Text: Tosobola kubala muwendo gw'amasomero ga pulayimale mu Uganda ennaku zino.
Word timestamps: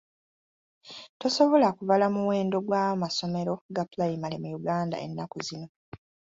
Tosobola 1.19 1.67
kubala 1.77 2.05
muwendo 2.15 2.57
gw'amasomero 2.65 3.53
ga 3.75 3.83
pulayimale 3.89 4.35
mu 4.43 4.49
Uganda 4.59 4.95
ennaku 5.05 5.37
zino. 5.47 5.67